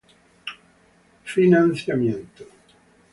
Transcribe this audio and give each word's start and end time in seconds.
Financiamiento 1.31 2.49